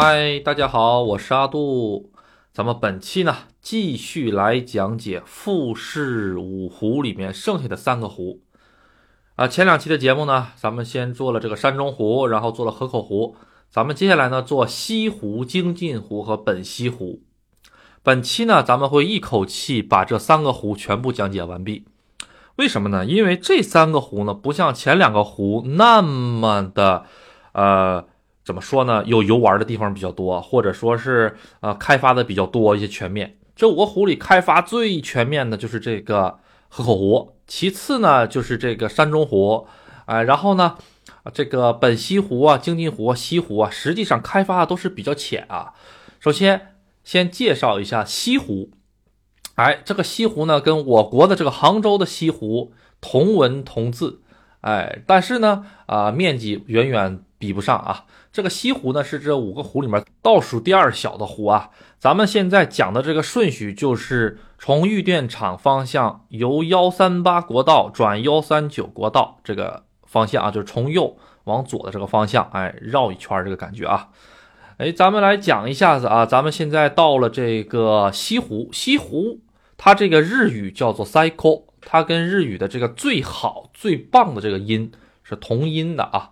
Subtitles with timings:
[0.00, 2.12] 嗨，大家好，我是阿杜。
[2.52, 8.42] 咱们本期呢，继续来讲解富士五湖里面剩下的三个湖。
[9.34, 13.34] 啊，前两期的节目呢，咱们先做了这个山中湖，然后做了河口湖。
[13.68, 17.22] 咱们接下来呢，做西湖、京津湖和本溪湖。
[18.04, 21.86] 本期呢，咱们会一口气把这三个湖全部讲解完毕。
[22.54, 23.04] 为什么呢？
[23.04, 27.04] 因为这三个湖呢，不像前两个湖那么的，
[27.50, 28.06] 呃，
[28.48, 29.04] 怎么说呢？
[29.04, 33.36] 有游玩的地方比较多，或者说是呃开发的比较多一些全面。
[33.54, 36.38] 这五个湖里开发最全面的就是这个
[36.70, 39.66] 河口湖，其次呢就是这个山中湖，
[40.06, 40.78] 哎，然后呢，
[41.34, 45.74] 这个本溪湖啊、京津湖啊、西湖啊，实际上开发的都是比较浅啊。
[46.18, 48.70] 首先先介绍一下西湖。
[49.56, 54.22] 哎，这个西湖呢，跟我国的这个杭州的西湖同文同字，
[54.62, 58.04] 哎，但是呢，啊，面积远远比不上啊。
[58.32, 61.70] 这个西湖呢，是这五个湖里面倒数第二小的湖啊。
[61.98, 74.08] 咱们现在讲的这个顺序，就是从玉电厂方向由幺三八国道转幺三九国道这个方向啊，就是从右往左的这个方向，哎，绕一圈这个感觉啊。
[74.76, 79.40] 哎，咱们来讲一下子啊，咱们现在到了这个西湖，西湖。
[79.80, 84.90] 它这个日语叫做 cycle，它跟日语的这个最好、最棒的这个音
[85.22, 86.30] 是同音的啊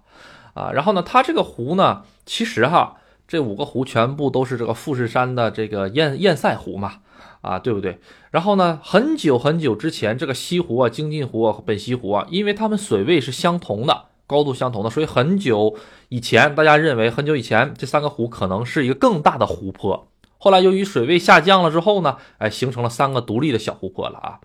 [0.57, 0.73] 啊。
[0.73, 2.97] 然后呢，它这个湖呢，其实哈，
[3.29, 6.95] 这五个湖全部都是这个富士山的这个堰堰塞湖嘛
[7.43, 8.01] 啊，对不对？
[8.33, 15.77] 然后呢，很久很久之前，这个西湖啊、京津湖啊、本溪湖啊，因为它们水位是相同的、高度相同的，所以很久
[16.09, 20.09] 以前，大家认为很久以前这三个湖可能是一个更大的湖泊。
[20.39, 24.41] 后来由于水位下降了之后呢，哎，形成了三个独立的小湖泊了啊。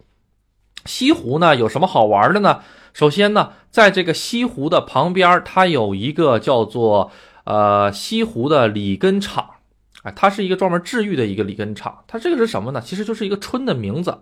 [0.86, 2.62] 西湖呢有什么好玩的呢？
[2.94, 7.11] 首先呢，在这个西湖的旁边，它有一个叫做
[7.45, 9.50] 呃西湖的里根厂，
[10.04, 12.04] 哎，它是一个专门治愈的一个里根厂。
[12.08, 12.82] 它这个是什么呢？
[12.82, 14.20] 其实就是一个村的名字，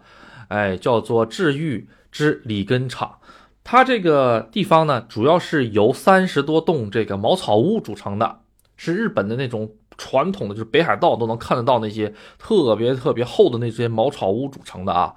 [0.48, 3.18] 哎，叫做治愈之里根厂。
[3.64, 8.40] 它这个地方呢，主要是由三十多栋这个茅草屋组成的，
[8.78, 9.72] 是日本的那种。
[10.02, 15.14] 传统的就是北海道都能看得到那些特别特别厚的那些茅草屋组成的啊，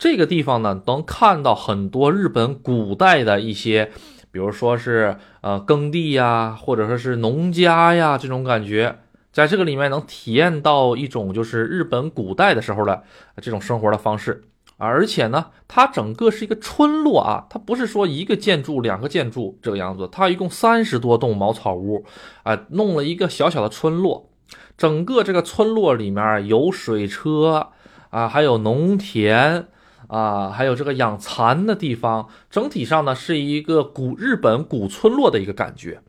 [0.00, 3.90] 这个地方呢能看到很多日本古代的一些，
[4.32, 9.00] 比如说是呃耕地呀，或者说是农家呀这种感觉，
[9.30, 13.02] 在这个里面能体验到一种就是日本古代的时候的
[13.42, 14.42] 这种生活的方式。
[14.78, 22.06] 而且呢，它整个是一个村落啊，它不是说一个建筑、两个建筑这个样子，它一共三十多栋茅草屋，
[22.44, 24.30] 啊，弄了一个小小的村落。
[24.78, 27.68] 整个这个村落里面有水车
[28.08, 29.66] 啊，还有农田
[30.10, 32.28] 啊，还有这个养蚕的地方。
[32.50, 36.02] 整体上呢，是一个古日本古村落的一个感觉。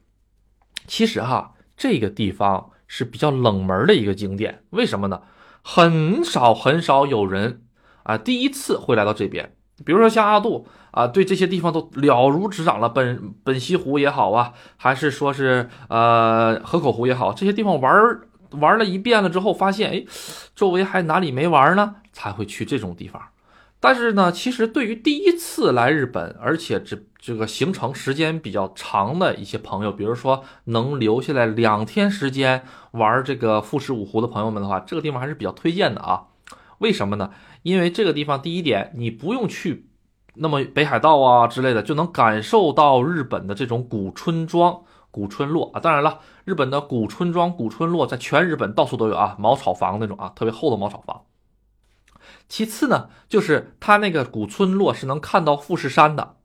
[0.87, 5.21] 其实哈，这个地方是比较冷门的一个景点，为什么呢？
[5.61, 7.61] 很少很少有人。
[8.03, 12.89] 啊，第一次会来到这边，比如说像阿杜啊，对这些地方都了如指掌了。
[12.89, 18.19] 本本溪湖也好啊，还是说是呃河口湖也好，这些地方玩
[18.59, 20.03] 玩了一遍了之后，发现哎，
[20.55, 21.97] 周围还哪里没玩呢？
[22.11, 23.21] 才会去这种地方。
[23.81, 36.27] 但是呢，其实对于第一次来日本，而且这这个行程时间比较长的一些朋友，比如说能留下来两天时间玩这个富士五湖的朋友们的话，这个地方还是比较推荐的啊。
[36.77, 37.31] 为什么呢？
[37.63, 39.89] 因为这个地方，第一点，你不用去
[40.35, 45.79] 那么北海道啊之类的，就能感受到日本的这种古村庄、古村落啊。
[45.79, 51.21] 当然了，日本的古村庄、古村落在全日本到处都有啊，茅草房那种啊，特别厚的茅草房。
[52.51, 56.35] 其次呢，就是它那个古村落是能看到富士山的，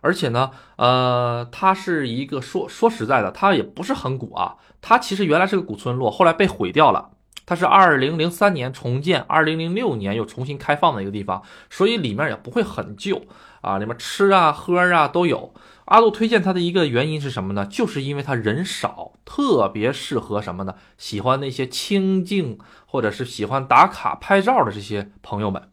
[0.00, 7.10] 而且呢，呃，它是一个说说实在的，它也不是很古啊，它其实原来是个古村落，后来被毁掉了。
[7.44, 13.26] 它是二零零三年重建，二零零六年又重新开放的一个地方，所以里面也不会很旧
[13.60, 15.52] 啊，里面吃啊喝啊都有。
[15.86, 17.64] 阿杜推荐它的一个原因是什么呢？
[17.66, 20.74] 就是因为它人少，特别适合什么呢？
[20.98, 25.70] 喜欢那些清静或者是喜欢打卡拍照的这些朋友们。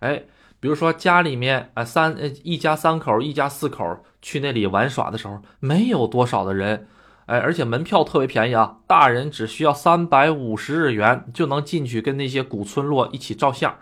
[0.00, 0.24] 哎，
[0.60, 6.86] 比如说家里面啊三呃一家三口、一家四口去那里玩耍的时候，没有多少的人。
[7.26, 13.78] 哎，而且门票特别便宜啊，大人只需要三百五十日元就能进去跟那些古村落一起照相，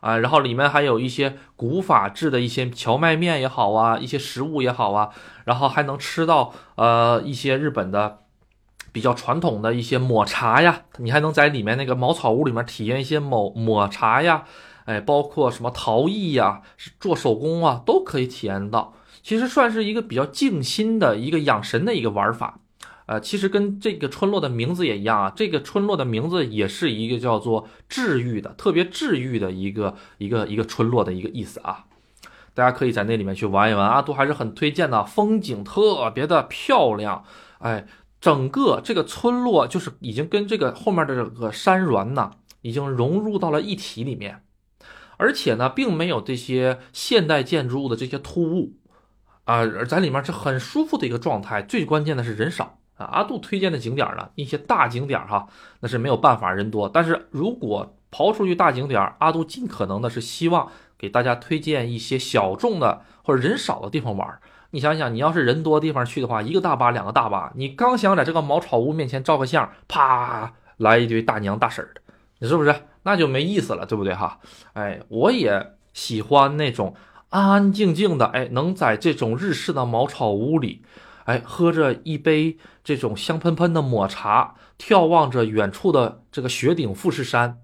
[0.00, 5.10] 啊，然后里面还有一些古法制的一些荞麦面也好啊，一些食物也好啊，
[5.44, 8.20] 然后还能吃到呃一些日本的
[8.92, 14.44] 比较传统的一些抹茶呀，你还能在里面那个茅草屋里面体验一些抹抹茶呀，
[14.86, 16.62] 哎，包括什么陶艺呀、
[16.98, 18.94] 做手工啊，都可以体验到。
[19.22, 22.58] 其实算是一个比较静心的一个养神的一个玩法。
[23.10, 31.86] 呃，其实跟这个村落的名字也一样啊，这个村落的名字也是一个叫做治愈的，特别治愈的一个一个一个村落的一个意思啊。
[32.54, 37.24] 大家可以在那里面去玩一玩啊，都还是很推荐的，风景特别的漂亮，
[37.58, 37.84] 哎，
[38.20, 42.30] 整个这个村落就是已经跟这个后面的这个山峦呐，
[42.62, 44.44] 已经融入到了一体里面，
[45.16, 48.74] 而且呢，并没有这些现代建筑物的这些突兀
[49.42, 53.08] 啊，而在里面是很舒服的一个状态，最关键的是人少啊。
[53.12, 55.48] 阿杜推荐的景点呢，一些大景点哈，
[55.80, 60.70] 那是没有办法人多，但是如果刨出去大景点，阿杜尽可能的是希望。
[61.00, 64.38] 给大家推荐一些小众的或者人少的地方玩。
[64.72, 72.02] 你想想，你要是人多地方去的话，一个大巴、两个大巴，你刚想在这个茅草屋面前照个相，啪来一堆大娘大婶的，
[72.40, 72.74] 你是不是？
[73.04, 74.40] 那就没意思了，对不对哈？
[74.74, 76.94] 哎，我也喜欢那种
[77.30, 80.82] 安安静静的，哎，能在这种日式的茅草屋里，
[81.24, 82.58] 哎，喝着一杯
[82.90, 87.60] 这种香喷喷的抹茶，眺望着远处的这个雪顶富士山，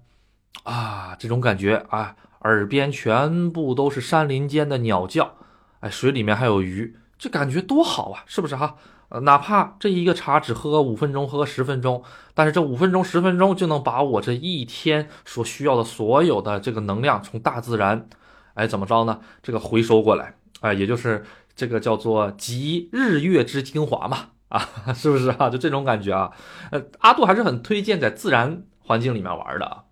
[0.63, 2.15] 啊，这种感觉啊。
[2.43, 5.33] 耳边全部都是山林间的鸟叫，
[5.81, 8.77] 哎，水里面还有鱼，这感觉多好啊，是不是哈？
[9.09, 12.01] 呃，哪怕这一个茶只喝五分钟，喝十分钟，
[12.33, 18.07] 但是这五分钟、十分钟就能把我这一天所需要的所有的这个能量从大自然，
[18.53, 19.19] 哎，怎么着呢？
[19.43, 25.49] 这个回收过来，哎，也就是这个叫做集日月之精华嘛，啊， 是不是啊？
[25.49, 26.31] 就这种感觉啊，
[26.71, 29.83] 呃，阿杜还是很推荐在自然环境里面玩的啊。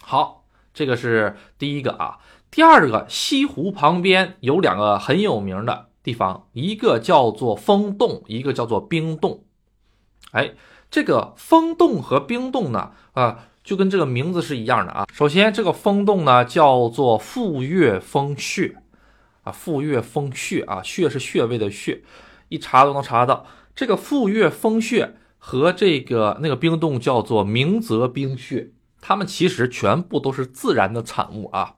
[0.00, 0.38] 好。
[0.72, 9.42] 这个是第一个啊，第二个西湖旁边有两个很有名的地方，一个叫做风洞，一个叫做冰洞。
[10.30, 10.52] 哎，
[10.88, 15.06] 这个风洞和冰洞呢，啊，就跟这个名字是一样的啊。
[15.12, 18.76] 首先，这个风洞呢叫做富岳风穴
[19.42, 22.00] 啊，富岳风穴啊，穴是穴位的穴，
[22.48, 23.44] 一查都能查到。
[23.80, 28.72] 这个富岳风穴和这个那个冰洞叫做明泽冰穴。
[29.00, 31.76] 它们其实全部都是自然的产物啊，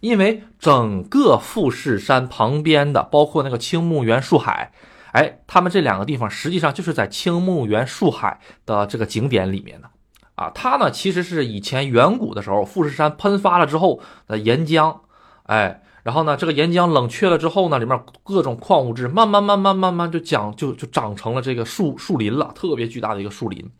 [0.00, 4.72] 因为整个富士山旁边的，包括那个青木原树海，
[5.12, 9.88] 哎，他们这两个地方实际上就是在青木原树海的这个景点里面的
[10.34, 10.50] 啊。
[10.54, 14.98] 它呢其实是以前远古的时候，富士山喷发了之后的岩浆，
[15.44, 23.70] 哎，然后呢这个岩浆冷却了之后呢，里面各种矿物质慢慢慢慢慢慢就长就就长成了这个树树林了，特别巨大的一个树林。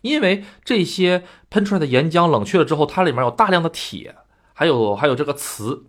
[0.00, 4.14] 因为这些喷出来的岩浆冷却了之后，它里面有大量的铁，
[4.54, 5.84] 还有还有这个磁，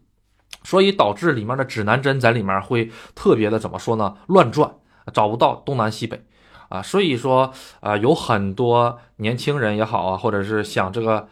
[0.66, 4.18] 所以导致里面的指南针在里面会特别的怎么说呢？
[4.28, 4.76] 乱转，
[5.14, 6.26] 找不到东南西北
[6.68, 6.82] 啊。
[6.82, 11.30] 所以说啊，有很多年轻人也好啊，或者是想这个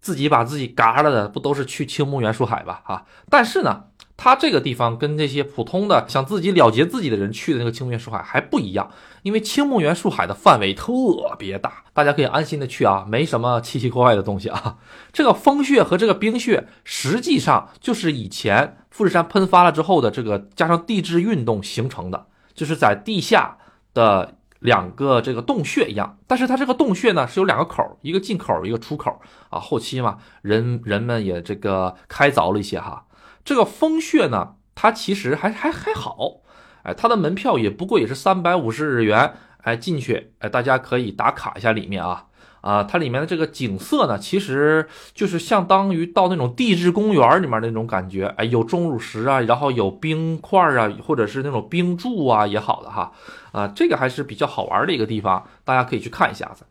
[0.00, 2.82] 自己把自己嘎了的，不都是去青木原树海吧？
[2.84, 3.86] 啊，但是呢。
[4.18, 8.90] 它这个地方跟那些普通的想自己了结自己的人去的那个青木原树海还不一样，
[9.22, 10.92] 因为青木原树海的范围特
[11.38, 14.78] 别大，大家可以安心的去啊，没什么奇奇怪怪的东西啊。
[15.14, 23.56] 这个风穴和这个冰穴实际上就是以前富士山喷发了之后的这个加上地质运动形成的，就是在地下
[23.94, 29.60] 的两个这个洞穴一样，但是它这个洞穴呢是有两个口，一个进口一个出口啊。
[29.60, 33.04] 后期嘛，人人们也这个开凿了一些哈。
[33.48, 36.42] 这个风穴呢，它其实还还还好，
[36.82, 42.26] 哎，它的门票也不贵，也是三百五十日元，哎，进去，哎，大家可以打卡一下里面啊，
[42.60, 53.12] 啊，它里面的这个景色呢，其实就是相当于到那种地质公园里面那种感觉，哎，有钟乳石啊，然后有冰块啊，或者是那种冰柱啊也好的哈，
[53.52, 56.66] 啊，这个还是比较好玩的一个地方，大家可以去看一下子。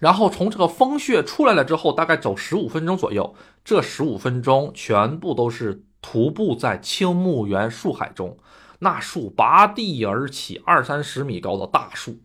[0.00, 3.32] 然后从这个风穴出来了之后，大概走十五分钟左右，
[3.64, 8.36] 这十五分钟全部都是徒步在青木原树海中，
[8.80, 12.18] 那树拔地而起，二三十米高的大树，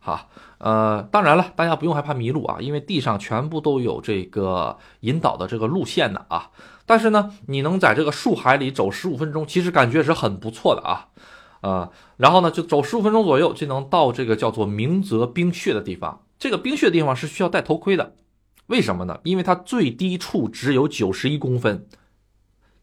[0.00, 6.50] 哈，呃，当然了，大家不用害怕迷路啊，因为地上全部都有这个引导的这个路线的啊。
[6.86, 11.08] 但是呢，你能在这个树海里走十五分钟，其实感觉是很不错的啊，
[11.60, 16.22] 呃，然后呢，就走十五分钟左右就能到这个叫做明泽冰穴的地方。
[16.38, 18.14] 这个冰穴的地方是需要戴头盔的，
[18.68, 19.20] 为什么呢？
[19.24, 21.86] 因为它最低处只有九十一公分，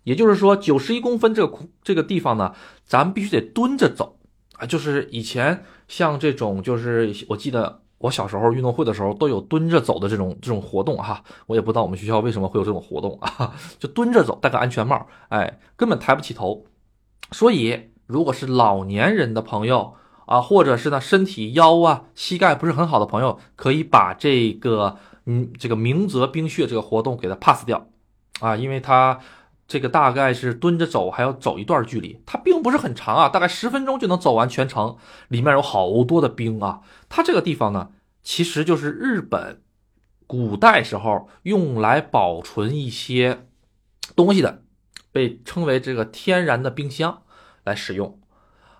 [0.04, 4.18] 也就是说九十一公分这个这个地方呢，咱们必须得蹲着走
[4.58, 4.65] 啊。
[4.65, 11.24] 就是以前像这种，就是我记得我小时候运动会的时候都有蹲着走的这种这种活动哈。
[11.48, 16.65] 我也不知道我们学校为什么会有这种活动啊，就蹲着走，戴个安全帽，哎，根本抬不起头。
[17.32, 19.96] 所以如果是老年人的朋友。
[20.25, 27.88] 啊，或者是呢，身体腰啊、膝盖不是很好的朋友，可以把这个嗯，这个明泽冰穴这个活动给它 pass 掉，
[28.39, 29.20] 啊，因为它
[29.67, 34.98] 这个大概是蹲着走，还要走一段距离，它并不是很长啊，大概十分钟就能走完全程。
[35.29, 37.89] 里面有好多的冰啊，它这个地方呢，
[38.22, 39.62] 其实就是日本
[40.27, 43.48] 古代时候用来保存一些
[44.15, 44.62] 东西的，
[45.12, 47.24] 被称为这个天然的冰箱
[47.63, 48.20] 来使用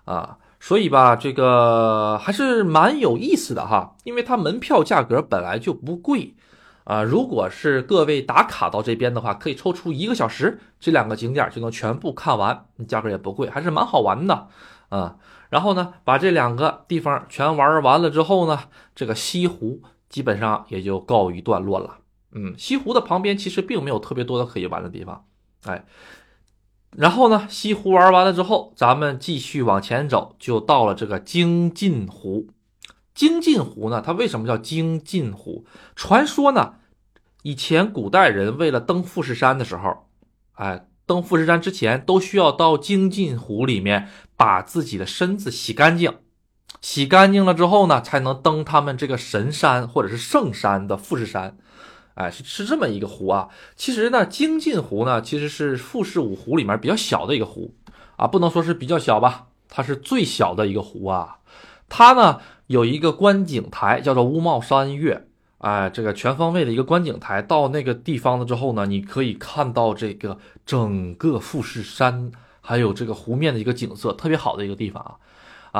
[0.04, 0.38] 啊。
[0.66, 6.34] 所以吧，这个还是蛮有意思的哈，因为它门票价格本来就不贵。
[6.82, 14.48] 啊，如果是各位打卡到这边的话，可以抽出一个小时，这两个景点就能全部看完，价格也不贵，还是蛮好玩的
[14.88, 15.14] 啊。
[15.50, 18.58] 然后呢，把这两个地方全玩完了之后呢，
[18.96, 21.98] 这个西湖基本上也就告一段落了。
[22.32, 25.26] 嗯，西湖的旁边其实并没有特别多的可以玩的地方，
[25.66, 25.84] 哎。
[26.96, 32.48] 然后呢，西湖玩完了之后，咱们继续往前走，就到了这个京津湖。
[33.14, 34.02] 京津湖呢？
[34.04, 35.66] 它为什么叫京津湖？
[35.94, 36.76] 传说呢，
[37.42, 40.06] 以前古代人为了登富士山的时候，
[40.54, 46.14] 哎，登富士山之前都需要到京津湖里面把自己的身子洗干净，
[46.80, 51.58] 洗干净了之后呢，才能登他们这个神山或者是圣山的富士山。
[52.16, 53.48] 哎，是是这么一个湖啊。
[53.76, 57.72] 其实呢，京津湖呢，其实是富士五湖里面比较小的一个湖
[58.16, 61.38] 啊，不能说是比较小吧，它是最小的一个湖啊。
[61.88, 62.40] 它呢？
[62.66, 67.40] 有一个观景台叫做乌帽山岳，哎，这个全方位的一个观景台。
[67.40, 75.14] 到那个地方了之后呢，你可以看到这个整个富士山，还有这个湖面的一个景色，特别好的一个地方啊。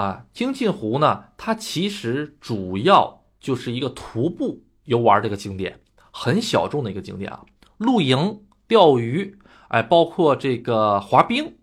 [0.00, 5.80] 啊，京津湖呢，它其实主要就是一个徒步游玩这个景点，
[6.18, 7.40] 很小众的一个景点啊。
[7.76, 9.36] 露营、钓鱼，
[9.68, 11.56] 哎，包括这个滑冰、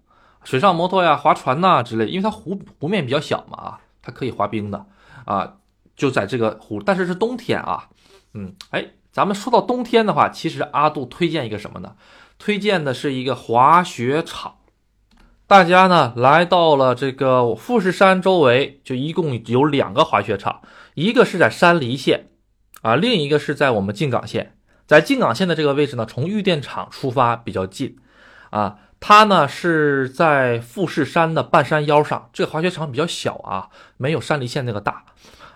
[0.44, 4.86] 水上摩托呀、划船呐之类，因为它湖湖面比较小嘛，啊，它可以滑冰的。
[5.26, 5.54] 啊，
[5.96, 7.90] 就在这个湖，但是是冬天啊，
[8.34, 11.96] 嗯，哎，咱们说到冬天的话，其实阿杜推荐一个什么呢？
[12.38, 14.56] 推荐的是一个滑雪场。
[15.48, 20.62] 大家呢来到了这个富士山周围，就一共有两个滑雪场，
[20.96, 22.30] 一个是在山梨县，
[22.84, 24.56] 啊，另一个是在我们静冈县。
[24.86, 27.98] 在静冈县的这个位置呢，从玉电厂出发比较近，
[28.52, 28.76] 啊。
[29.06, 35.04] 它呢是在富士山的半山腰上，这个滑雪场比较小啊，没有山梨县那个大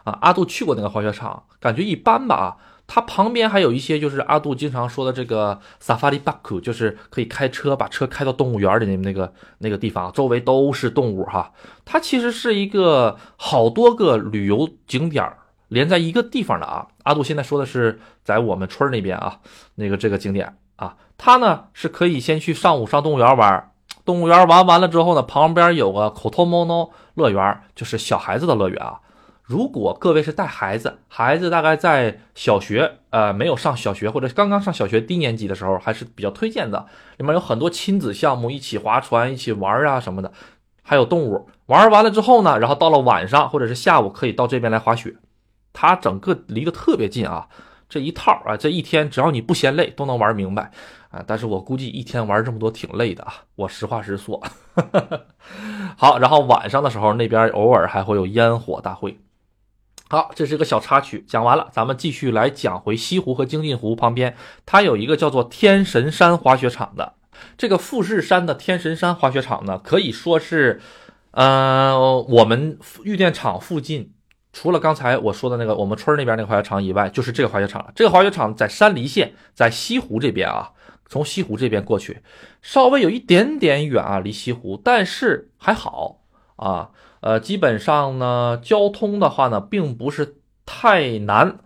[0.04, 0.18] 啊。
[0.22, 2.48] 阿杜去过那个滑雪场，感觉一般吧啊。
[2.88, 11.54] 它旁边还有一些，就是阿杜经常说的这个 Safari Park，就是可以开车把车开到动物园里的那个那个地方，周围都是动物哈。
[11.86, 16.88] 它其实是一个好多个旅游景点儿连在一个地方的啊。
[17.04, 19.40] 阿杜现在说的是在我们村那边啊，
[19.76, 20.58] 那个这个景点。
[20.78, 23.72] 啊，它呢是可以先去上午上动物园玩，
[24.06, 29.00] 动物园玩完了之后呢，旁边有个口头 mono 乐园，就是小孩子的乐园啊。
[29.42, 36.86] 如果各位是带孩子，孩子大概在小学，呃，没有上小学或者刚刚上小学低年级的时候，还是比较推荐的。
[37.18, 40.32] 里面有很多亲子项目，一起划船，一起玩啊什么的，
[40.84, 41.50] 还有动物。
[41.66, 45.16] 玩完了之后呢，然后到了晚上或者是下午，可以到这边来滑雪。
[45.80, 47.48] 它整个离得特别近啊。
[47.88, 50.72] 这一套啊，这一天只要你不嫌累，都能玩明白
[51.10, 51.24] 啊！
[51.26, 54.44] 但是我估计一天玩这么多挺累的啊，我实话实说。
[55.96, 59.18] 好，然后晚上的时候，那边偶尔还会有烟火大会。
[60.10, 67.14] 好，这是个小插曲，讲完了，咱们继续来讲回西湖和京津湖旁边，它有一个叫做天神山滑雪场的。
[67.58, 70.82] 这个富士山的天神山滑雪场呢，可以说是，
[71.32, 74.12] 呃，我们玉电厂附近。
[74.60, 77.92] 除了刚才我说的那个我们村那边那个滑雪场以外，就是这个滑雪场了。
[77.94, 80.72] 这个滑雪场在山梨县，在西湖这边啊。
[81.08, 82.24] 从西湖这边过去，
[82.64, 86.22] 稍微有一点点远啊，离西湖，但是还好
[86.56, 86.90] 啊。
[87.20, 91.60] 呃，基本上呢，交通的话呢，并不是太难。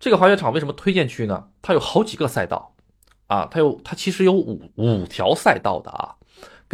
[0.00, 1.44] 这个滑雪场为什么推荐去呢？
[1.62, 2.74] 它有好几个赛道
[3.28, 6.16] 啊，它有它其实有五五条赛道的啊。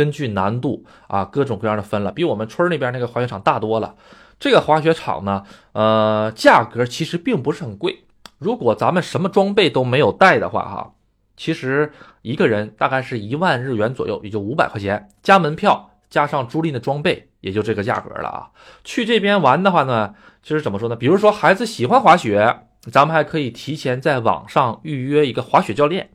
[0.00, 3.96] 根据难度啊，各种各样的分了，比我们村那边那个滑雪场大多了。
[4.38, 8.06] 这个滑雪场呢，呃，价格其实并不是很贵。
[8.38, 10.94] 如果咱们什么装备都没有带的话，哈，
[11.36, 11.92] 其实
[12.22, 18.48] 一个人大概是一万日元左右，也就五百块钱，加门票加上租赁的装备，也就这个价格了啊。
[18.82, 20.96] 去这边玩的话呢，其实怎么说呢？
[20.96, 26.08] 比如说孩子喜欢滑雪，咱们还可以提前在网上预约一个滑雪教练，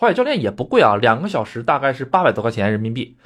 [0.00, 3.18] 滑雪教练也不贵啊，两个小时大概是八百多块钱人民币。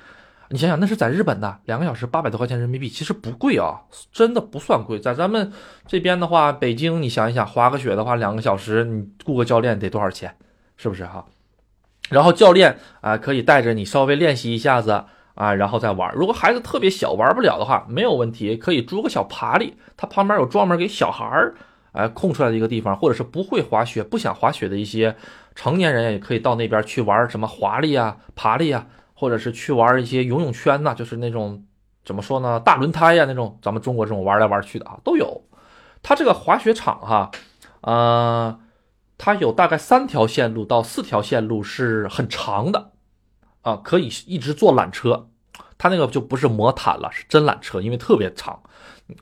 [0.49, 4.99] 你想想，那是在日本的两个小时八百多块钱人民币，其实不贵啊，真的不算贵。
[4.99, 5.52] 在咱们
[5.87, 10.35] 这边的话，北京，你想一想，滑个雪的话，两个小时你雇个教练得多少钱？
[10.76, 11.25] 是不是哈？
[12.11, 15.04] 然后教练啊，可以带着你稍微练习一下子
[15.37, 16.12] 啊，然后再玩。
[16.16, 21.54] 如果孩子特别小，玩不了的话，没有问题，可以租个小爬犁，它旁边有专门给小孩儿
[21.93, 25.14] 哎空出来的一个地方，或者是不会滑雪、不想滑雪的一些
[25.55, 31.65] 成年人也可以到那边去玩什么滑力啊、爬力啊，或者是去玩一些游泳圈呐，就是那种
[32.05, 35.43] 怎么说呢，大轮胎呀那种，咱们中国这种玩来玩去的啊都有。
[36.03, 37.31] 它这个滑雪场哈，
[37.81, 38.59] 呃，
[39.17, 42.91] 它有大概三条线路到四条线路是很长的
[43.63, 45.29] 啊，可以一直坐缆车。
[45.77, 48.63] 它那个就不是魔毯了，是真缆车，因为特别长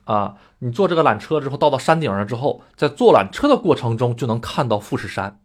[0.05, 0.35] 啊。
[0.59, 5.39] 你坐这个缆车之后，到到山顶上之后，在坐缆车的过程中就能看到富士山。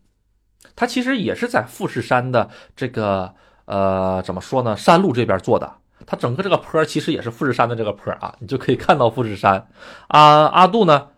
[0.77, 3.35] 它其实也是在富士山的这个
[3.65, 5.73] 呃怎么说呢，山路这边做的。
[6.07, 9.69] 它整个这个坡其实也是富士山的这个坡啊，你就可以看到富士山。
[10.07, 11.09] 啊，阿杜呢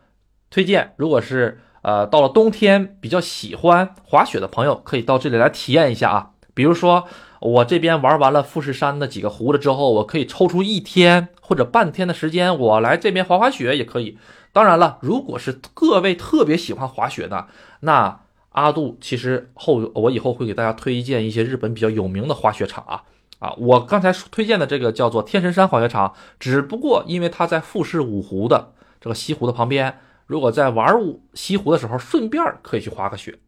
[0.50, 6.30] 推荐，如果是呃到了冬天比较喜欢滑雪的朋友，可以到这里来体验一下啊。
[6.54, 7.06] 比如说
[7.40, 14.18] 我这边玩完了富士山的几个湖了之后，我可以抽出一天或者半天的时间，我来这边滑滑雪也可以。
[14.52, 17.46] 当然了，如果是各位特别喜欢滑雪的，
[17.80, 18.20] 那
[18.50, 23.02] 阿杜其实后我以后会给大家推荐一些日本比较有名的滑雪场啊
[23.38, 23.54] 啊！
[23.58, 33.38] 我刚才推荐的这个叫做天神山滑雪场，只不过因为它在富士五湖的这个西湖的旁边，如果在玩五西湖的时候，顺便可以去滑个雪。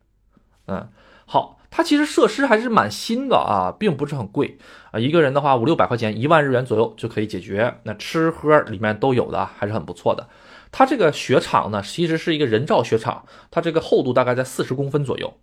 [0.66, 0.88] 嗯，
[1.26, 4.56] 好，它其实设施还是蛮新的啊，并不是很贵
[4.92, 7.74] 啊，一个人的话五六百块钱，一万日元左右就可以解决。
[7.82, 10.28] 那吃喝里面都有的，还是很不错的。
[10.72, 15.34] 它这个雪场呢，其实是一个人造雪场，它这个厚度大概在四十公分左右，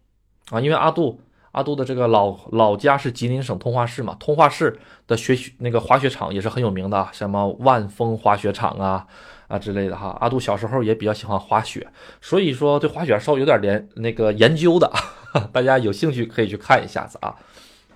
[0.49, 1.21] 啊，因为阿杜
[1.51, 9.05] 阿杜的这个老老家是吉林省通化市嘛，通化市的雪那个滑雪场也是很有名的，什么万峰滑雪场啊
[9.47, 10.17] 啊之类的哈。
[10.19, 11.87] 阿杜小时候也比较喜欢滑雪，
[12.19, 14.91] 所以说对滑雪稍微有点连那个研究的，
[15.53, 17.35] 大家有兴趣可以去看一下子啊。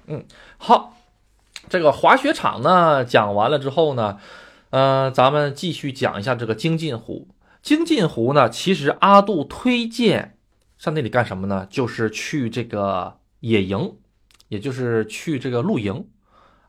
[0.05, 0.23] 嗯，
[0.57, 0.93] 好，
[1.67, 4.19] 这个滑雪场呢讲完了之后呢。
[4.73, 7.27] 呃，咱们继续讲一下这个精进湖。
[7.61, 10.39] 精进湖呢，其实阿杜推荐
[10.79, 11.67] 上那里干什么呢？
[11.69, 13.97] 就是去这个野营，
[14.47, 16.07] 也就是去这个露营。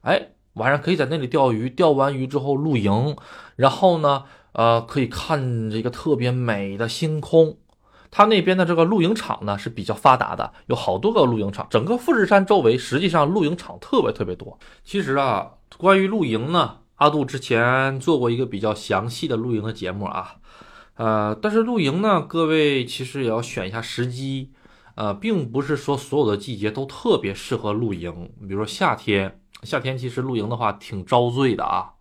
[0.03, 3.17] 哎，晚上可以在那里钓鱼，钓完鱼之后露营，
[3.57, 7.57] 然后呢，呃，可以看这个特别美的星空。
[8.11, 11.67] 它那边的这个露营场呢是比较发达的，有好多个露营场。
[11.71, 14.59] 整个富士山周围实际上露营场特别特别多。
[14.85, 16.81] 其实啊，关于露营呢。
[16.97, 20.37] 阿杜之前做过一个比较详细的露营的节目啊，
[20.95, 24.53] 呃，但是露营呢，各位其实也要选一下时机，
[24.95, 28.31] 呃，并不是说所有的季节都特别适合露营。
[28.43, 31.95] 比如说夏天，夏天其实露营的话挺遭罪的啊，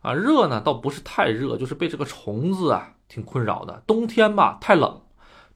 [0.00, 3.84] 啊，热呢倒不是太热，就是被这个虫子啊挺困扰的。
[3.86, 5.02] 冬天吧太冷，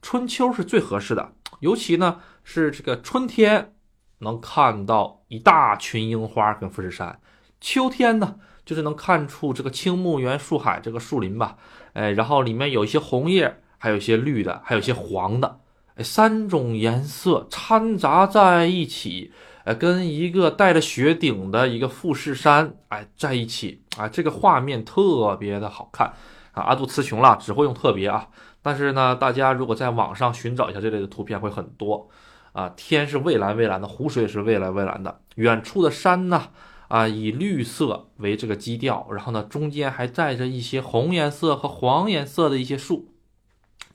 [0.01, 3.75] 春秋是最合适的，尤其呢是这个春天
[4.19, 7.19] 能看到一大群樱花跟富士山，
[7.59, 8.37] 秋天呢。
[8.67, 11.55] 就是能看出这个青木原树海这个树林吧，
[11.93, 15.61] 哎，然后里面有一些红叶，还有一些绿的，还有一些黄的，
[15.95, 19.31] 哎，三种颜色掺杂在一起，
[19.63, 26.07] 哎，跟一个带着雪顶的一个富士山，哎，在一起啊，这个画面特别的好看
[26.51, 26.63] 啊！
[26.63, 28.27] 阿杜词穷了，只会用特别啊，
[28.61, 32.09] 但是呢，大家如果在网上寻找一下这类的图片会很多
[32.51, 36.49] 啊，天是蔚蓝蔚蓝的，湖水是蔚蓝蔚蓝的，远处的山呢。
[36.87, 43.13] 啊，以绿色为这个基调，然后呢，中间还带着一些红颜色和黄颜色的一些树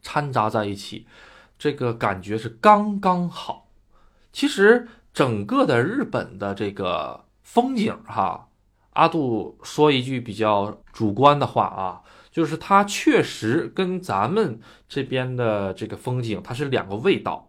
[0.03, 1.07] 掺杂在一起，
[1.59, 3.71] 这个感觉是刚刚好。
[4.33, 8.49] 其实整个的日本的这个风景哈，
[8.91, 17.49] 阿杜说一句比较主观的话啊，就是它确实跟咱们这边的这个风景它是两个味道。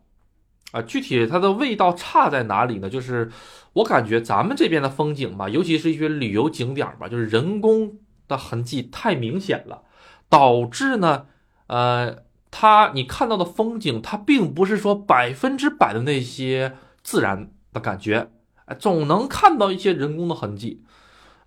[0.72, 2.90] 啊，具体它的味道差在哪里呢？
[2.90, 3.32] 就是
[3.74, 9.82] 我感觉咱们这边的风景吧，尤其是一些旅游景点吧，就是人工的痕迹太明显了，
[10.30, 11.26] 导致呢，
[11.68, 12.18] 呃，
[12.52, 18.30] 它你看到的风景，它并不是说百分之百的那些自然的感觉，
[18.78, 20.84] 总能看到一些人工的痕迹，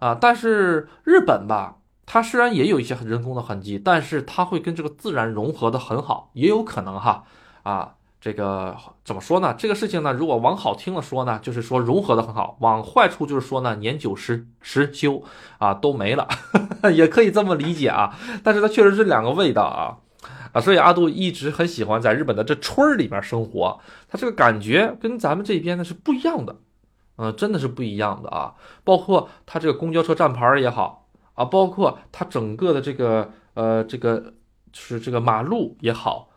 [0.00, 7.24] 啊，但是日本吧，它虽然也有一些人工的痕迹，但是它会跟这个自然融合的很好，也有可能哈，
[7.62, 7.95] 啊。
[8.26, 9.54] 这个怎么说呢？
[9.56, 15.22] 这个事情呢，如果往好听了说呢，就是说融合的很好；往坏处就是说呢，年久失失修
[15.58, 16.26] 啊，都没了，
[16.92, 18.18] 也可以这么理解啊。
[18.42, 20.02] 但是它确实是两个味道啊
[20.52, 26.56] 啊，所以阿杜一直很喜欢在日本的这村儿里面生活，他这个感觉跟咱们这边呢是不一样的，
[27.18, 28.54] 嗯，真的是不一样的啊。
[28.82, 34.34] 包括他这个公交车站牌也好啊，包括他整个的这个呃这个
[34.72, 36.30] 是这个马路也好。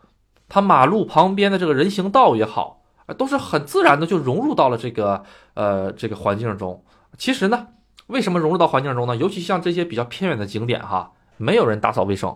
[0.49, 2.81] 它马路旁边的这个人行道也好，
[3.17, 6.83] 都是很自然的就融入到了这个呃这个环境中。
[7.17, 7.67] 其实呢，
[8.07, 9.15] 为什么融入到环境中呢？
[9.15, 12.35] 尤其像这些比较偏远的景点哈，没有人打扫卫生。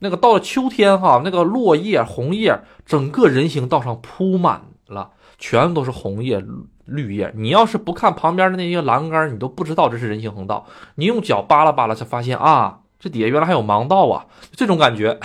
[0.00, 6.44] 那个到了秋天哈，那个落叶红叶整个人行道上铺满了，全都是红叶
[6.84, 7.32] 绿叶。
[7.36, 10.66] 你要是不看旁边的那些栏杆，你都不知道这是人行横道。
[10.96, 15.18] 你用脚扒拉扒拉，才发现啊，这底下原来还有盲道啊，这种感觉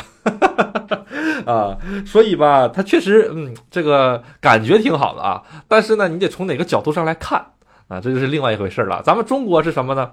[1.48, 1.78] 啊。
[2.06, 5.44] 所以吧，它确实，嗯，这个感觉挺好的啊。
[5.68, 7.54] 但是呢，你得从哪个角度上来看
[7.88, 9.02] 啊，这就是另外一回事了。
[9.04, 10.12] 咱们中国是什么呢？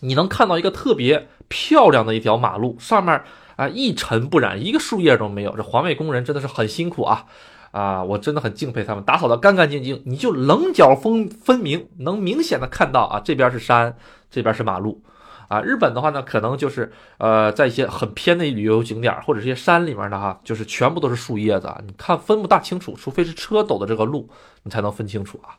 [0.00, 3.22] 你能看到一个特别漂亮的一条马路，上面
[3.56, 5.56] 啊一尘不染，一个树叶都没有。
[5.56, 7.24] 这环卫工人真的是很辛苦啊
[7.70, 8.02] 啊！
[8.04, 13.96] 我真的很敬佩他们，打扫的干干净净，你就棱角分分明，能明显的看到啊，这边是山，
[14.30, 15.02] 这边是马路
[15.48, 15.60] 啊。
[15.60, 24.28] 日本的话呢，可能就是呃，在一些很偏的旅游景点或者这些山里面的哈，就是全部都是树叶子，你看分不大清楚，除非是车走的这个路，
[24.62, 25.58] 你才能分清楚啊。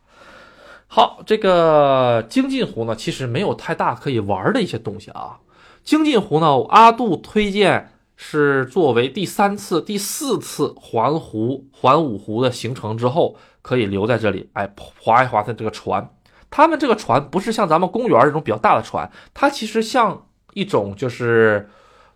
[0.87, 5.39] 好，这个精进湖呢，其实没有太大可以玩的一些东西啊。
[5.83, 16.09] 精进湖呢，阿杜推荐是作为第三次、第四次环湖、环五湖的行程之后，可以留在这里，哎，划一划它这个船。
[16.49, 21.69] 他们这个船不是像咱们公园这种比较大的船，它其实像一种就是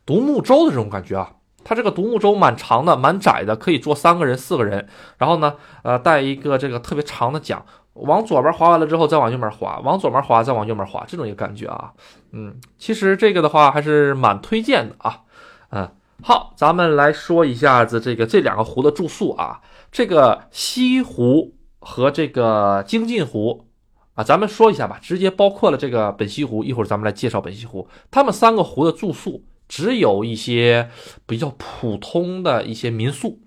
[0.05, 1.33] 独木舟的这种感觉啊。
[1.63, 4.87] 它这个独木舟蛮长的，蛮窄的，可以坐三个人、四个人。
[5.19, 7.63] 然后呢，呃，带一个这个特别长的桨。
[7.93, 11.91] 往左边划完了之后，再往右边划；往左边划，再往右边划，这种一个感觉啊。
[12.31, 15.19] 嗯，其实这个的话还是蛮推荐的啊。
[15.69, 15.91] 嗯，
[16.23, 19.61] 好，咱们来说一下子这个这两个湖的住宿啊。
[19.91, 23.67] 这个西湖和这个精进湖
[24.23, 26.63] 咱们说一下吧，直接包括了这个本溪湖。
[26.63, 30.89] 一会儿咱们来介绍本溪湖，他们三个湖的住宿只有一些
[31.25, 33.39] 比较普通的一些民宿，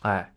[0.00, 0.34] 哎。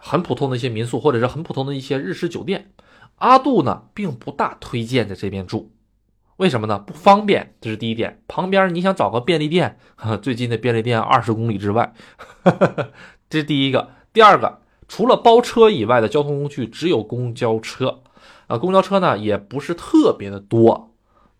[0.00, 2.70] 很普通的一些民宿，或者是很普通的一些日式酒店，
[3.16, 5.72] 阿杜呢并不大推荐在这边住，
[6.36, 6.78] 为什么呢？
[6.78, 8.22] 不方便，这是第一点。
[8.28, 9.76] 旁边你想找个便利店，
[10.22, 11.92] 最近的便利店二十公里之外，
[13.28, 13.88] 这是第一个。
[14.12, 18.02] 第二个，除了包车以外的交通工具只有公交车，
[18.48, 20.90] 啊，公交车呢也不是特别的多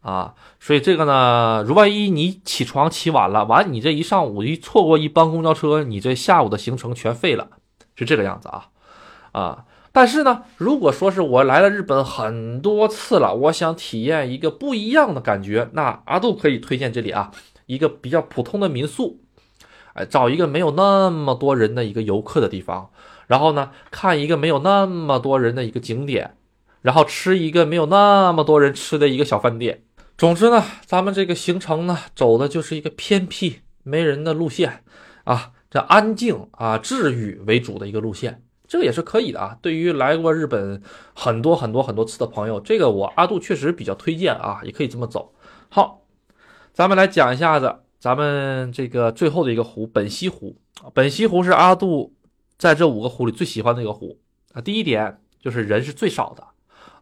[0.00, 7.48] 啊，所以这个呢，如万一你起床起晚了，完你这一上午一错过一班公交车，你这下午的行程全废了。
[7.96, 8.68] 是这个样子啊，
[9.32, 17.32] 啊，但是呢，如果说是我来了日本很多次了，我想体验一个不一样的感觉，那阿杜可以推荐这里啊，
[17.66, 19.18] 一个比较普通的民宿，
[19.94, 22.90] 哎，找一个没有那么多人的一个游客的地方，
[23.26, 26.36] 然后呢，看一个没有那么多人的一个景点，
[26.82, 29.82] 然后吃一个没有那么多人吃的一个小饭店。
[30.16, 34.82] 总之呢，咱们这个行程呢，走的就是一个偏僻没人的路线
[35.24, 35.52] 啊。
[35.70, 39.58] 这安静啊，治愈为主的一个路线，这个也是可以的啊。
[39.60, 40.82] 对于来过日本
[41.14, 45.34] 很多很多很多次的朋友，这个我阿杜确实比较推荐啊，也可以这么走。
[45.68, 46.00] 好，
[46.72, 50.56] 咱们来讲一下子咱们这个最后的一个湖——本溪湖。
[50.94, 52.14] 本溪湖是阿杜
[52.56, 54.18] 在这五个湖里最喜欢的一个湖
[54.54, 54.62] 啊。
[54.62, 56.42] 第一点就是人是最少的，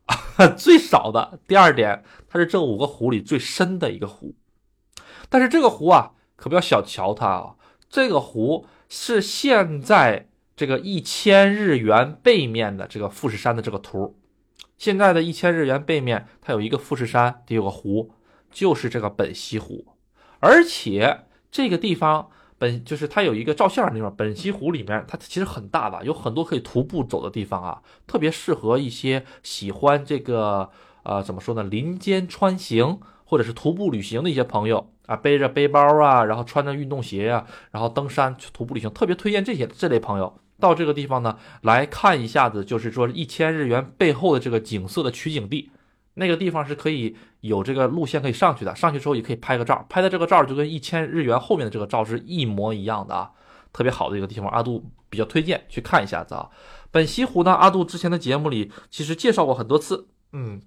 [0.57, 1.39] 最少的。
[1.47, 4.35] 第二点，它是这五个湖里最深的一个湖。
[5.29, 7.55] 但是这个湖啊，可不要小瞧它啊。
[7.89, 14.19] 这个湖是现在这个一千日元背面的这个富士山的这个图，
[14.77, 18.13] 现在的一千日元背面它有一个富士山，得有个湖，
[18.51, 19.87] 就是这个本溪湖，
[20.41, 30.71] 而且这个地方本就是它有一个照相的地方，本溪湖里面它其实很大吧，有很多可以徒步走的地方啊，特别适合一些喜欢这个
[31.03, 34.91] 呃怎么说呢，林间穿行或者是徒步旅行的一些朋友。
[35.07, 45.71] 啊，背着背包啊，然后穿着运动鞋呀，然后登山徒步旅行，特别推荐这些这类朋友到这个地方呢来看一下子，就是说一千日元背后的这个景色的取景地，
[46.19, 53.31] 那个地方是可以有这个路线可以上去的，上去之后也可以拍个照，拍的这个照就跟一千日元后面的这个照是一模一样的啊，
[53.73, 56.49] 特别好的一个地方，阿杜比较推荐去看一下子啊。
[56.91, 60.63] 本溪湖呢，阿杜之前的节目里其实介绍过很多次，嗯，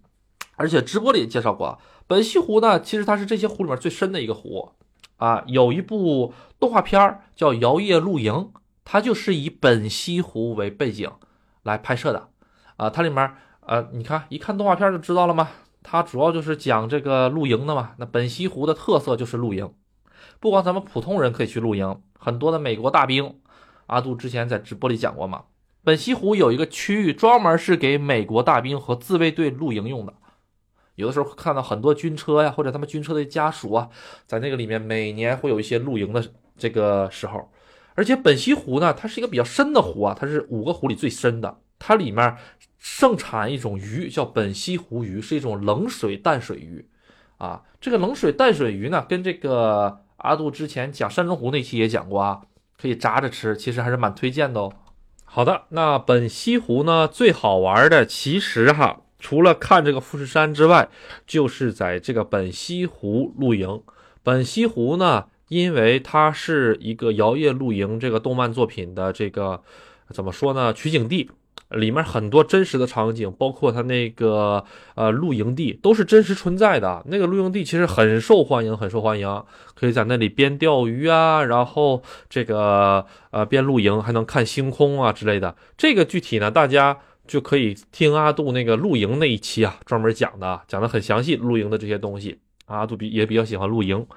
[0.56, 1.80] 而且直播里也介绍过。
[2.06, 4.74] 本溪湖呢，其实它是这些湖里面最深的一个湖，
[5.18, 8.34] 啊，有一部动画片儿叫《摇曳露营》，
[8.86, 11.10] 它就是以本溪湖为背景
[11.64, 12.30] 来拍摄的，
[12.78, 13.34] 啊，它里面，
[13.70, 15.48] 呃，你看一看动画片就知道了吗？
[15.84, 17.92] 它主要就是讲这个露营的嘛。
[18.00, 19.72] 那本溪湖的特色就是露营，
[20.40, 23.36] 不光咱们普通人可以去露营，很多的美国大兵，
[23.86, 25.44] 阿杜之前在直播里讲过嘛，
[25.84, 30.14] 本溪湖有一个区域专门是给美国大兵和自卫队露营用的。
[30.96, 33.88] 有的时候看到很多军车呀，或者他们军车的家属啊，
[34.26, 36.26] 在那个里面每年会有一些露营的
[36.58, 37.52] 这个时候。
[37.94, 41.60] 而且本溪湖呢，它是一个比较深的湖啊，它是五个湖里最深的。
[41.80, 42.38] 它里面
[42.78, 46.86] 盛产一种鱼，叫本溪湖鱼，是一种冷水淡水鱼
[47.38, 47.64] 啊。
[47.82, 52.42] 这个冷水淡水鱼呢，跟这个阿杜之前讲山中湖那期也讲过啊，
[52.80, 54.74] 可以炸着吃，其实还是蛮推荐的哦。
[55.24, 60.90] 好的，那本西湖呢最好玩的，其实哈，除了看这个富士山之外，
[61.26, 63.82] 就是在这个本西湖露营。
[64.24, 69.62] 本西湖呢，因为它是一个摇曳露营这个动漫作品的这个
[70.10, 71.30] 怎么说呢，取景地。
[71.70, 74.64] 里面很多真实的场景，包括他那个
[74.96, 77.04] 呃露营地，都是真实存在的。
[77.06, 79.44] 那个露营地其实很受欢迎，很受欢迎，
[79.76, 85.56] 可以在那里边钓鱼啊，然后这个呃边露营还能看星空啊之类的。
[85.78, 92.40] 这个具体呢，大家就可以听阿杜那个露营那一期啊，专门讲的，讲的很详细，露营的这些东西。
[92.66, 94.08] 阿杜比也比较喜欢露营。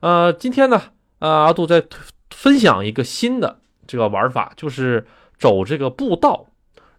[0.00, 0.82] 呃，今天呢，
[1.20, 1.82] 呃阿杜在
[2.30, 5.06] 分享一个新的这个玩法，就是
[5.38, 6.46] 走这个步道。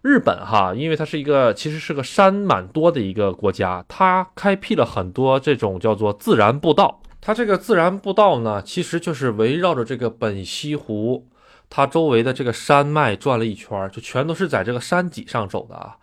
[0.02, 7.00] 日本哈，因为它是一个其实是个山蛮多的一个国家，它开辟了很多这种叫做自然步道。
[7.20, 11.28] 它这个自然步道呢，其实就是围绕着这个本溪湖，
[11.70, 15.96] 它周围的这个山脉转了一圈，就全都是在这个山脊上走的啊。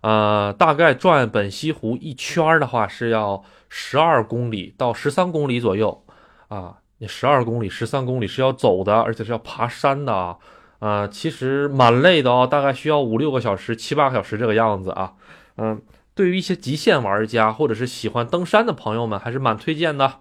[0.00, 6.02] 呃，大概转本溪湖一圈的话，是要十二公里到十三公里左右
[6.48, 6.78] 啊。
[6.98, 10.38] 你十二公里、十三公里是要走的，而且是要爬山的啊。
[10.84, 15.14] 啊，其实蛮累的哦，大概需要五六个小时、七八个小时这个样子啊。
[15.56, 15.80] 嗯，
[16.14, 20.16] 对于一些极限玩家或者是喜欢登山的朋友们，还是蛮推荐的。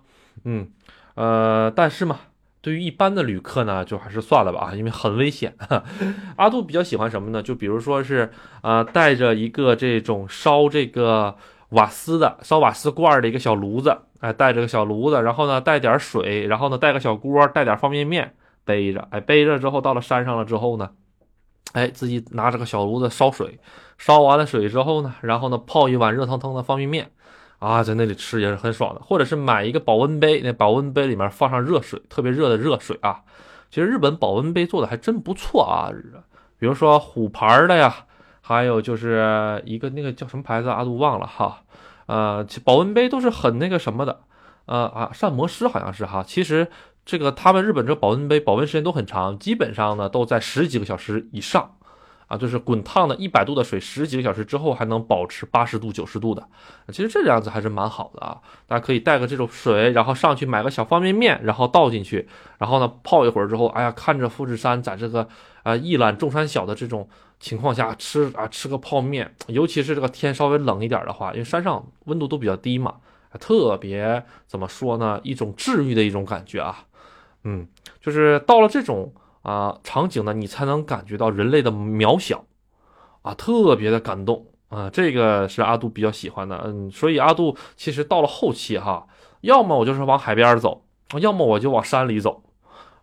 [0.45, 0.69] 嗯，
[1.15, 2.17] 呃，但是嘛，
[2.61, 5.53] 对于一般的旅客呢，就还是算了吧啊，因为很危险。
[6.37, 7.43] 阿杜比较喜欢什么呢？
[7.43, 11.35] 就比如说是啊，带着一个这种烧这个
[11.71, 18.33] 瓦斯的、烧瓦斯罐的一个小炉子，哎，带着个小炉子，然后呢带点水，然后呢带个小锅，带点方便面。
[18.65, 20.91] 背着，哎，背着之后到了山上了之后呢，
[21.73, 23.59] 哎，自己拿着个小炉子烧水，
[23.97, 27.11] 烧完了水之后呢，然后呢泡一碗热腾腾的方便面，
[27.59, 29.01] 啊，在那里吃也是很爽的。
[29.01, 33.21] 或者是买一个保温杯，那保温杯里面放上热水，特别热的热水啊。
[33.69, 35.91] 其实日本保温杯做的还真不错啊，
[36.57, 37.93] 比如说虎牌的呀，
[38.41, 41.63] 还有就是一个那个叫什么牌子，阿杜忘了哈。
[42.05, 44.21] 呃，保温杯都是很那个什么的，
[44.67, 46.69] 呃啊，膳魔师好像是哈，其实。
[47.05, 51.75] 这个他们日本这保温杯保温时间都很长，基本上呢都在十几个小时以上，
[52.27, 56.47] 啊，就是滚烫的一百度的水，十几个小时之后还能保持八十度、九十度的，
[56.87, 58.39] 其实这样子还是蛮好的啊。
[58.67, 62.25] 大家可以带个这种水，然后上去买个小方便面，然后倒进去，
[62.57, 65.27] 然后呢泡一会儿之后，哎呀，看着富士山在这个
[65.63, 67.09] 啊一览众山小的这种
[67.41, 72.95] 情况下吃啊吃个泡面，尤其是这个天稍微冷一点的话，因为山上温度都比较低嘛，
[73.41, 76.85] 特别怎么说呢，一种治愈的一种感觉啊。
[77.45, 77.67] 嗯，
[77.99, 82.45] 就是到了这种啊场景呢，你才能感觉到人类的渺小，
[83.21, 86.61] 啊，特别的感动啊，这个是阿杜比较喜欢的。
[86.65, 89.07] 嗯，所以阿杜其实到了后期哈，
[89.41, 90.85] 要么我就是往海边走，
[91.19, 92.43] 要么我就往山里走，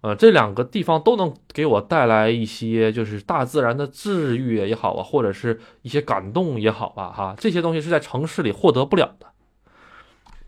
[0.00, 9.26] 呃，这两个地方都能给我带来一些就是大自然的治愈也好啊，或者是一些感动也好吧，哈，这些东西是在城市里获得不了的。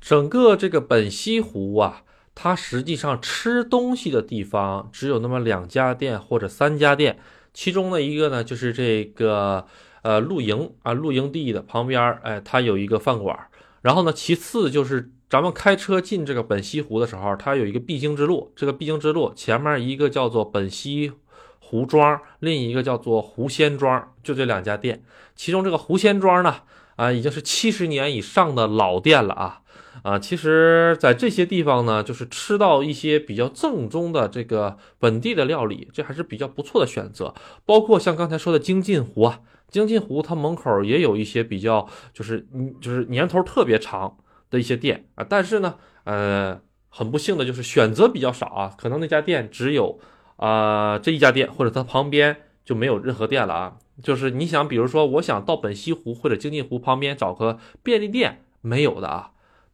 [0.00, 2.04] 整个这个本溪湖啊。
[2.34, 7.18] 它实际上吃东西的地方只有那么两家店或者三家店，
[7.52, 9.66] 其中的一个呢就是这个
[10.02, 13.38] 呃露营啊露营地的旁边哎，它有一个饭馆。
[13.82, 18.52] 然后呢，其次就是咱们开车进这个本溪湖的时候，它有一个必经之路。
[18.54, 21.12] 这个必经之路前面一个叫做本溪
[21.58, 25.02] 湖庄，另一个叫做湖仙庄，就这两家店。
[25.34, 26.56] 其中这个湖仙庄呢，
[26.96, 29.61] 啊已经是七十年以上的老店了啊。
[30.02, 37.32] 啊，其实，在这些地方呢，就是吃到一些比较正宗的这个本地的料理，这还是比较不错的选择。
[37.64, 44.16] 包括像刚才说的京晋湖啊，京晋湖它门口也有一些比较，就是嗯，就是年头特别长
[44.50, 45.24] 的一些店啊。
[45.28, 50.00] 但是呢，呃，很不幸的就是选择比较少啊，可能那家店只有
[50.36, 53.76] 啊这一家店，或者它旁边就没有任何店了啊。
[54.02, 59.31] 就是你想，比如说，我想到本溪湖或者京晋湖旁边找个便利店，没有的啊。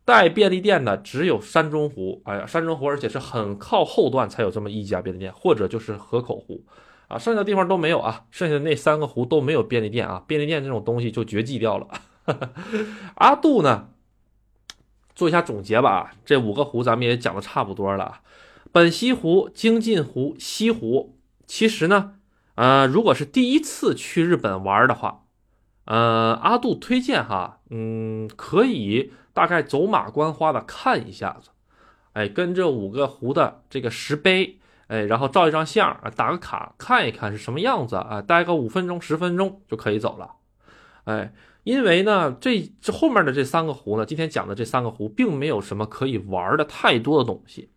[0.08, 6.64] 带便利店的只有山中湖，哎呀，山中湖，而且是很靠后段才有这么一家便利店，或者就是河口湖，
[7.08, 11.86] 啊，剩下的地方都没有啊，剩下的那三个湖都没有便利店啊，便利店这种东西就绝迹掉了。
[13.16, 13.90] 阿杜呢，
[15.14, 18.20] 做一下总结吧，这五个湖咱们也讲的差不多了，
[18.72, 22.14] 本溪湖、京晋湖、西湖，其实呢，
[22.54, 25.24] 呃，如果是第一次去日本玩的话，
[25.84, 29.12] 呃，阿杜推荐哈，嗯，可以。
[29.38, 31.50] 大概走马观花的看一下子，
[32.14, 40.32] 哎，跟这五个湖的这个石碑，哎，然后照一张相啊，打个卡，看一看是什么样子啊，待个五分钟十分钟就可以走了，
[41.04, 47.70] 哎，因为呢，这这后面的这三个湖呢，今天讲的这三个湖并没有什么可以玩的太多的东西，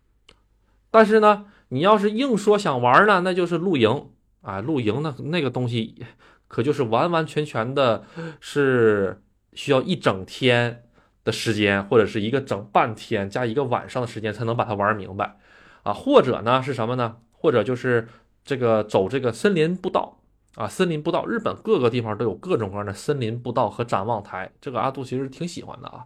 [0.90, 4.08] 但是呢，你要是硬说想玩呢，那就是露营。
[4.42, 6.04] 啊，露营呢那个东西，
[6.48, 8.02] 可就是完完全全的
[8.40, 9.22] 是
[9.52, 10.82] 需要一整天
[11.24, 15.36] 的时间，或者是一个整半天加一个晚上的时间才能把它玩明白
[15.82, 17.16] 啊，或者呢是什么呢？
[17.30, 18.08] 或者就是
[18.44, 20.18] 这个走这个森林步道
[20.56, 26.04] 啊，森林步道，日本各个地方都有各种各样的森林步道和展望台，这个阿杜其实挺喜欢的啊。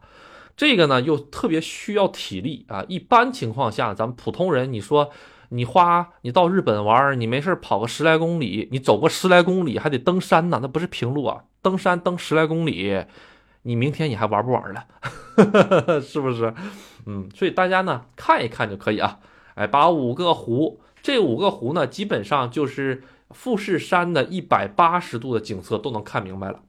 [0.57, 5.11] 这个呢又特别需要体力啊，一般情况下咱们普通人，你说
[5.51, 13.05] 你花你到日本玩，你没事跑个十来公里，你走个十来公里还得登山呢，那不是平路啊，登山登十来公里，
[13.67, 14.87] 你明天你还玩不玩了？
[16.01, 16.55] 是不是？
[17.07, 19.19] 嗯，所以大家呢看一看就可以啊，
[19.57, 20.81] 哎，把五个湖。
[21.03, 26.61] 这五个湖呢，基本上就是富士山的一百八十度的景色都能看明白了。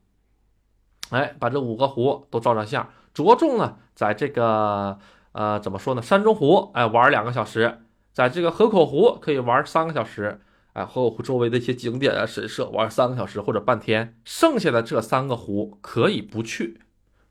[1.12, 4.98] 哎，把这五个湖都照张相，着重呢，在这个
[5.34, 6.02] 呃怎么说呢？
[6.02, 7.80] 山中湖，哎，玩两个小时；
[8.12, 10.42] 在这个河口湖可以玩三个小时。
[10.74, 14.16] 哎，河口湖周围的一些景点啊、神社玩三个小时或者半天。
[14.26, 16.80] 剩下的这三个湖可以不去，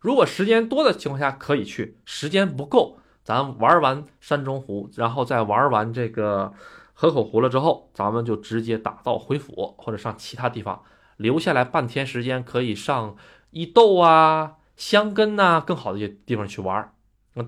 [0.07, 6.53] 如果时间多的情况下可以去，时间不够，咱玩完山中湖，然后再玩完这个。
[6.99, 10.81] 河口湖了之后，咱们就直接打道回府，或者上其他地方，
[11.17, 13.17] 留下来半天时间可以上
[13.51, 16.93] 伊豆啊、箱根呐更好的一些地方去玩。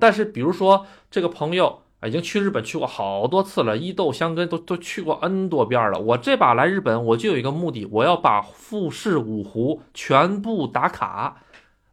[0.01, 6.01] 但是，比如说这个朋友已经去日本去过好多次了，伊豆、箱根都都去过 N 多遍了。
[6.01, 11.45] 我这把来日本，我就有一个目的，我要把富士五湖全部打卡。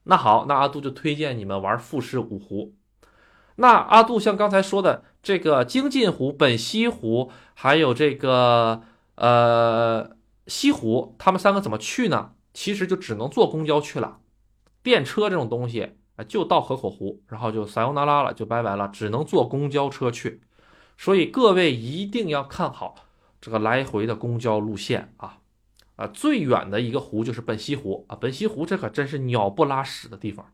[0.05, 2.73] 那好，那阿杜就推荐你们玩富士五湖。
[3.57, 8.81] 那阿杜像刚才说的这个京津湖、本溪湖，还有这个
[9.15, 10.11] 呃
[10.47, 12.31] 西湖，他们三个怎么去呢？
[12.53, 14.19] 其实就只能坐公交去了，
[14.81, 20.41] 电车这种东西啊，就到河口湖，然后就撒由那拉了，就拜拜了，只能坐公交车去。
[20.97, 22.95] 所以各位一定要看好
[23.41, 25.39] 这个来回的公交路线啊
[25.95, 26.07] 啊！
[26.07, 30.45] 最远的一个湖就是本溪湖啊，本溪湖这可真是鸟不拉屎的地方。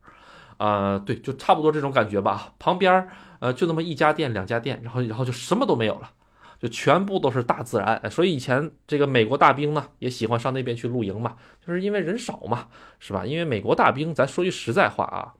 [0.57, 2.53] 呃，对，就差不多这种感觉吧。
[2.59, 3.07] 旁边
[3.39, 6.11] 呃，就那么一家店、两家店，然后然后就什么都没有了，
[6.59, 7.99] 就全部都是大自然。
[8.11, 12.67] 所以以前这个美国大兵呢，也喜欢上那边去露营嘛，就是因为人少嘛，
[12.99, 13.25] 是吧？
[13.25, 15.33] 因为美国大兵，咱说句实在话啊，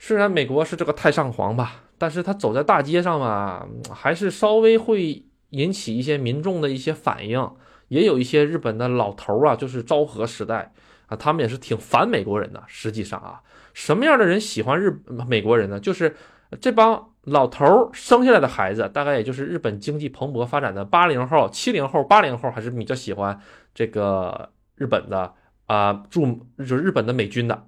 [0.00, 7.48] 虽然美国是这个太上皇吧，但是他走在大街上嘛，还是稍微会引起一些民众的一些反应。
[7.92, 10.72] 也有一些日本的老头啊，就是昭和时代
[11.06, 12.62] 啊，他们也是挺反美国人的。
[12.66, 13.40] 实际上啊。
[13.74, 15.80] 什么样的人喜欢日美国人呢？
[15.80, 16.14] 就是
[16.60, 23.40] 这帮老头儿生下来的孩子，大概也就是日本经济蓬勃发展的八零后、七零后、八零后，还是比较喜欢
[23.74, 25.32] 这个日本的
[25.66, 27.66] 啊驻就是日本的美军的。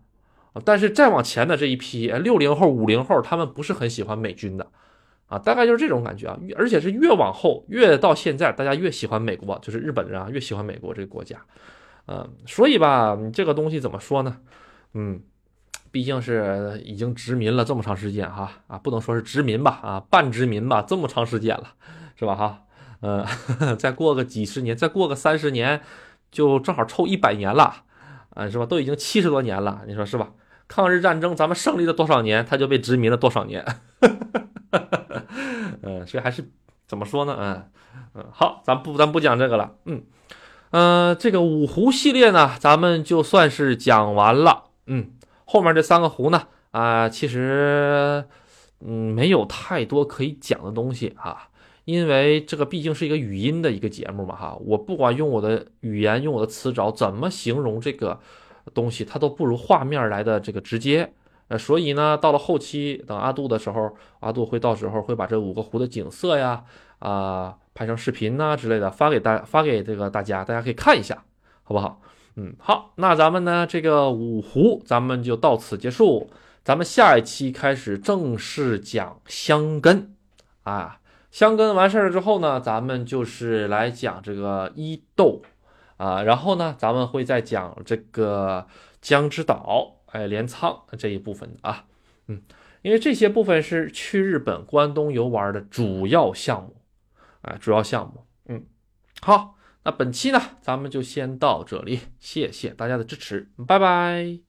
[0.62, 4.66] 但是再往前的这一批六零后、五零后，他们不是很喜欢美军的
[5.26, 6.38] 啊，大概就是这种感觉啊。
[6.56, 11.38] 而且是越往后越到现在，大家越喜欢美国，就是日本人啊越喜欢美国这个国家。
[12.06, 14.36] 嗯，所以吧，这个东西怎么说呢？
[14.94, 15.20] 嗯。
[15.90, 21.68] 毕竟是已经殖民了这么长时间哈啊，不能说是殖民吧啊，半殖民吧，这么长时间了，
[22.16, 22.62] 是吧哈？
[23.00, 23.24] 嗯，
[23.78, 25.80] 再过个几十年，再过个三十年，
[26.32, 27.84] 就正好凑一百年了，
[28.30, 28.66] 啊，是吧？
[28.66, 30.32] 都已经七十多年了，你说是吧？
[30.66, 33.64] 抗日战争咱们胜利了多少年，他就被殖民了多少年？
[35.82, 36.48] 嗯，所以还是
[36.86, 37.36] 怎么说呢？
[37.38, 37.62] 嗯
[38.14, 40.02] 嗯，好，咱不咱不讲这个了，嗯
[40.70, 45.10] 嗯，这个五湖系列呢，咱们就算是讲完了，嗯。
[45.46, 46.48] 后面这三个湖呢？
[46.70, 48.24] 啊，其实，
[48.80, 51.48] 嗯，没有太多可以讲的东西啊，
[51.84, 58.18] 因为这个毕竟是一个语音的一个节目嘛，哈，我不管用我的语言、用我的词藻怎么形容这个
[58.72, 61.12] 东西，它都不如画面来的这个直接。
[61.48, 66.64] 呃，所以呢，到了后期等阿杜的时候，阿杜会到时候会把这五个湖的景色呀，
[66.98, 71.22] 啊，拍成视频呐之类的发给大发给这个大家，大家可以看一下，
[71.62, 72.00] 好不好？
[72.36, 76.30] 嗯，好，那咱们呢这个五湖，咱们就到此结束。
[76.64, 80.14] 咱们下一期开始正式讲香根
[80.62, 80.98] 啊，
[81.30, 85.42] 香根完事儿了之后呢，咱们就是来讲这个伊豆
[85.98, 88.66] 啊，然后呢，咱们会再讲这个
[89.02, 91.86] 江之岛，哎，镰仓这一部分啊，
[92.28, 92.40] 嗯，
[92.82, 96.76] 因为这些部分是去日本关东游玩的主要项目，
[97.42, 98.64] 啊，主要项目，嗯，
[99.20, 99.58] 好。
[99.86, 104.43] 那本期呢，咱们就先到这里，谢谢大家的支持，拜拜。